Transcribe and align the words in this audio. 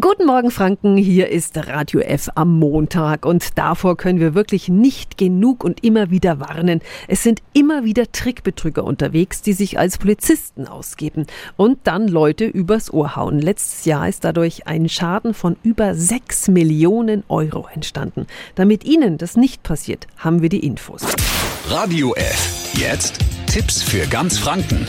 Guten 0.00 0.26
Morgen 0.26 0.50
Franken, 0.50 0.96
hier 0.96 1.28
ist 1.28 1.56
Radio 1.68 2.00
F 2.00 2.28
am 2.34 2.58
Montag 2.58 3.24
und 3.24 3.56
davor 3.56 3.96
können 3.96 4.18
wir 4.18 4.34
wirklich 4.34 4.68
nicht 4.68 5.16
genug 5.16 5.62
und 5.62 5.84
immer 5.84 6.10
wieder 6.10 6.40
warnen. 6.40 6.80
Es 7.06 7.22
sind 7.22 7.42
immer 7.52 7.84
wieder 7.84 8.10
Trickbetrüger 8.10 8.82
unterwegs, 8.82 9.40
die 9.40 9.52
sich 9.52 9.78
als 9.78 9.98
Polizisten 9.98 10.66
ausgeben 10.66 11.28
und 11.56 11.78
dann 11.84 12.08
Leute 12.08 12.44
übers 12.44 12.92
Ohr 12.92 13.14
hauen. 13.14 13.38
Letztes 13.38 13.84
Jahr 13.84 14.08
ist 14.08 14.24
dadurch 14.24 14.66
ein 14.66 14.88
Schaden 14.88 15.32
von 15.32 15.54
über 15.62 15.94
6 15.94 16.48
Millionen 16.48 17.22
Euro 17.28 17.68
entstanden. 17.72 18.26
Damit 18.56 18.82
Ihnen 18.82 19.16
das 19.16 19.36
nicht 19.36 19.62
passiert, 19.62 20.08
haben 20.16 20.42
wir 20.42 20.48
die 20.48 20.66
Infos. 20.66 21.02
Radio 21.68 22.12
F. 22.14 22.72
Jetzt 22.76 23.20
Tipps 23.46 23.80
für 23.80 24.04
ganz 24.08 24.38
Franken. 24.38 24.88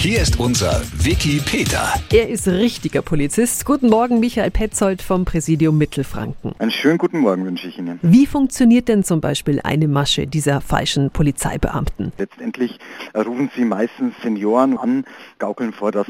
Hier 0.00 0.22
ist 0.22 0.40
unser 0.40 0.80
Wiki 0.94 1.42
Peter. 1.44 1.92
Er 2.10 2.30
ist 2.30 2.48
richtiger 2.48 3.02
Polizist. 3.02 3.66
Guten 3.66 3.90
Morgen, 3.90 4.18
Michael 4.18 4.50
Petzold 4.50 5.02
vom 5.02 5.26
Präsidium 5.26 5.76
Mittelfranken. 5.76 6.54
Einen 6.58 6.70
schönen 6.70 6.96
guten 6.96 7.18
Morgen 7.18 7.44
wünsche 7.44 7.68
ich 7.68 7.76
Ihnen. 7.76 7.98
Wie 8.00 8.24
funktioniert 8.24 8.88
denn 8.88 9.04
zum 9.04 9.20
Beispiel 9.20 9.60
eine 9.62 9.88
Masche 9.88 10.26
dieser 10.26 10.62
falschen 10.62 11.10
Polizeibeamten? 11.10 12.14
Letztendlich 12.16 12.78
rufen 13.14 13.50
Sie 13.54 13.66
meistens 13.66 14.14
Senioren 14.22 14.78
an, 14.78 15.04
gaukeln 15.38 15.74
vor, 15.74 15.92
dass 15.92 16.06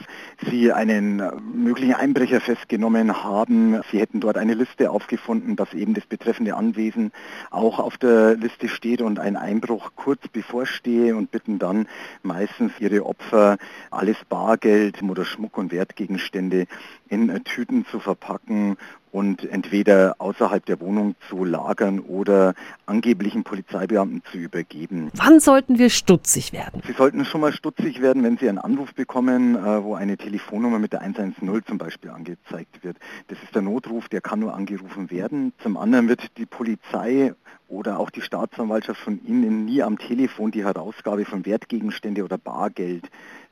sie 0.48 0.72
einen 0.72 1.20
möglichen 1.52 1.94
Einbrecher 1.94 2.40
festgenommen 2.40 3.24
haben. 3.24 3.80
Sie 3.90 3.98
hätten 3.98 4.20
dort 4.20 4.38
eine 4.38 4.54
Liste 4.54 4.92
aufgefunden, 4.92 5.56
dass 5.56 5.74
eben 5.74 5.94
das 5.94 6.06
betreffende 6.06 6.54
Anwesen 6.54 7.10
auch 7.50 7.80
auf 7.80 7.98
der 7.98 8.36
Liste 8.36 8.68
steht 8.68 9.02
und 9.02 9.18
ein 9.18 9.36
Einbruch 9.36 9.90
kurz 9.96 10.28
bevorstehe 10.28 11.16
und 11.16 11.32
bitten 11.32 11.58
dann 11.58 11.88
meistens 12.22 12.70
ihre 12.78 13.04
Opfer 13.04 13.58
alles 13.90 14.16
Bargeld 14.28 15.02
oder 15.02 15.24
Schmuck 15.24 15.58
und 15.58 15.72
Wertgegenstände 15.72 16.66
in 17.08 17.42
Tüten 17.44 17.86
zu 17.86 18.00
verpacken 18.00 18.76
und 19.12 19.44
entweder 19.50 20.14
außerhalb 20.18 20.64
der 20.66 20.80
Wohnung 20.80 21.16
zu 21.28 21.44
lagern 21.44 22.00
oder 22.00 22.54
angeblichen 22.86 23.42
Polizeibeamten 23.44 24.22
zu 24.30 24.38
übergeben. 24.38 25.10
Wann 25.14 25.40
sollten 25.40 25.78
wir 25.78 25.90
stutzig 25.90 26.52
werden? 26.52 26.82
Sie 26.86 26.92
sollten 26.92 27.24
schon 27.24 27.40
mal 27.40 27.52
stutzig 27.52 28.00
werden, 28.00 28.22
wenn 28.22 28.38
Sie 28.38 28.48
einen 28.48 28.58
Anruf 28.58 28.94
bekommen, 28.94 29.56
äh, 29.56 29.82
wo 29.82 29.94
eine 29.94 30.16
Telefonnummer 30.16 30.78
mit 30.78 30.92
der 30.92 31.00
110 31.00 31.62
zum 31.66 31.78
Beispiel 31.78 32.10
angezeigt 32.10 32.82
wird. 32.82 32.96
Das 33.28 33.38
ist 33.42 33.54
der 33.54 33.62
Notruf, 33.62 34.08
der 34.08 34.20
kann 34.20 34.40
nur 34.40 34.54
angerufen 34.54 35.10
werden. 35.10 35.52
Zum 35.62 35.76
anderen 35.76 36.08
wird 36.08 36.36
die 36.38 36.46
Polizei 36.46 37.34
oder 37.70 37.98
auch 37.98 38.10
die 38.10 38.20
Staatsanwaltschaft 38.20 39.00
von 39.00 39.20
Ihnen 39.24 39.64
nie 39.64 39.82
am 39.82 39.98
Telefon 39.98 40.50
die 40.50 40.64
Herausgabe 40.64 41.24
von 41.24 41.46
Wertgegenstände 41.46 42.24
oder 42.24 42.36
Bargeld 42.36 43.04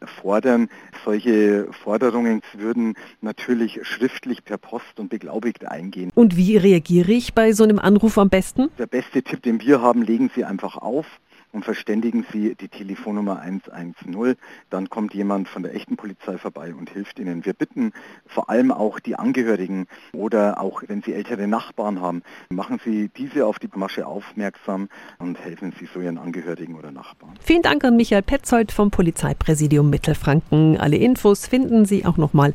fordern. 0.05 0.69
Solche 1.05 1.69
Forderungen 1.73 2.43
würden 2.53 2.95
natürlich 3.21 3.81
schriftlich 3.83 4.45
per 4.45 4.59
Post 4.59 4.99
und 4.99 5.09
beglaubigt 5.09 5.67
eingehen. 5.67 6.11
Und 6.15 6.37
wie 6.37 6.57
reagiere 6.57 7.13
ich 7.13 7.35
bei 7.35 7.53
so 7.53 7.65
einem 7.65 7.79
Anruf 7.79 8.19
am 8.19 8.29
besten? 8.29 8.69
Der 8.79 8.87
beste 8.87 9.23
Tipp, 9.23 9.43
den 9.43 9.61
wir 9.61 9.81
haben, 9.81 10.03
legen 10.03 10.31
Sie 10.35 10.45
einfach 10.45 10.77
auf 10.77 11.07
und 11.53 11.65
verständigen 11.65 12.27
Sie 12.33 12.55
die 12.55 12.69
Telefonnummer 12.69 13.41
110. 13.41 14.37
Dann 14.71 14.89
kommt 14.91 15.15
jemand 15.15 15.49
von 15.49 15.63
der 15.63 15.75
echten 15.75 15.97
Polizei 15.97 16.39
vorbei 16.39 16.75
und 16.75 16.91
hilft 16.91 17.19
Ihnen. 17.19 17.45
Wir 17.45 17.53
bitten 17.53 17.93
vor 18.27 18.51
allem 18.51 18.73
auch 18.73 19.01
die 19.01 19.17
Angehörigen 19.17 19.87
oder 20.13 20.61
auch 20.61 20.83
wenn 20.87 21.03
Sie 21.03 21.13
ältere 21.13 21.47
Nachbarn 21.47 22.01
haben, 22.01 22.23
machen 22.51 22.81
Sie 22.85 23.09
diese 23.17 23.47
auf 23.47 23.59
die 23.59 23.69
Masche 23.75 24.07
aufmerksam 24.07 24.89
und 25.19 25.39
helfen 25.39 25.73
Sie 25.79 25.89
so 25.93 26.01
Ihren 26.01 26.19
Angehörigen 26.19 26.75
oder 26.75 26.91
Nachbarn. 26.91 27.35
Vielen 27.41 27.63
Dank 27.63 27.85
an 27.85 27.97
Michael 27.97 28.23
Petzold 28.23 28.73
vom 28.73 28.91
Polizeipräsidium 28.91 29.91
Mittelfranken. 29.91 30.77
Alle 30.79 30.97
Infos 30.97 31.47
finden 31.47 31.85
Sie 31.85 32.05
auch 32.05 32.17
nochmal 32.17 32.55